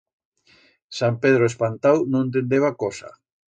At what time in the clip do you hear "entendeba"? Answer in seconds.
2.27-2.77